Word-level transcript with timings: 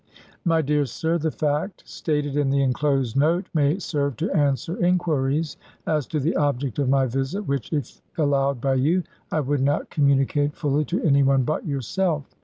My 0.43 0.63
dear 0.63 0.87
Sir: 0.87 1.19
The 1.19 1.29
fact 1.29 1.83
stated 1.87 2.35
in 2.35 2.49
the 2.49 2.63
inclosed 2.63 3.15
note 3.15 3.45
may 3.53 3.77
serve 3.77 4.15
to 4.17 4.31
answer 4.31 4.83
inquiries 4.83 5.57
as 5.85 6.07
to 6.07 6.19
the 6.19 6.35
object 6.37 6.79
of 6.79 6.89
my 6.89 7.05
visit, 7.05 7.43
which, 7.47 7.71
if 7.71 8.01
allowed 8.17 8.59
by 8.59 8.73
you, 8.73 9.03
I 9.31 9.41
would 9.41 9.61
not 9.61 9.91
communicate 9.91 10.55
fully 10.55 10.85
to 10.85 11.03
any 11.03 11.21
one 11.21 11.43
but 11.43 11.67
yourself. 11.67 12.25